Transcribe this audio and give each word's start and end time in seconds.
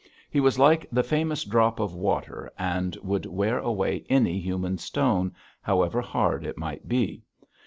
He 0.31 0.39
was 0.39 0.57
like 0.57 0.87
the 0.91 1.03
famous 1.03 1.43
drop 1.43 1.79
of 1.79 1.93
water 1.93 2.51
and 2.57 2.97
would 3.03 3.27
wear 3.27 3.59
away 3.59 4.03
any 4.09 4.39
human 4.39 4.79
stone, 4.79 5.35
however 5.61 6.01
hard 6.01 6.43
it 6.43 6.57
might 6.57 6.87
be. 6.89 7.21